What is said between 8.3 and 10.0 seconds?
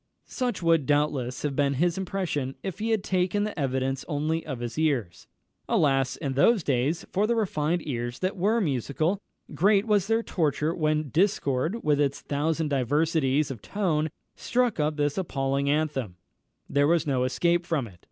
were musical! great